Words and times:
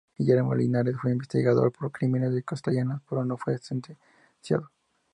Guillermo 0.17 0.55
Linares 0.55 0.95
fue 0.99 1.11
investigado 1.11 1.69
por 1.69 1.83
los 1.83 1.91
crímenes 1.91 2.33
de 2.33 2.41
Castaños, 2.41 3.03
pero 3.07 3.23
no 3.23 3.37
fue 3.37 3.59
sentenciado. 3.59 4.71